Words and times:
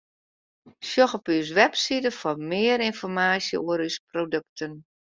Sjoch 0.91 1.13
op 1.17 1.27
ús 1.35 1.49
website 1.59 2.11
foar 2.19 2.39
mear 2.49 2.79
ynformaasje 2.89 3.57
oer 3.67 3.79
ús 3.89 3.97
produkten. 4.09 4.73